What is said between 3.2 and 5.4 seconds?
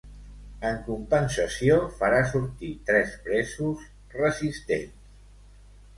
presos resistents.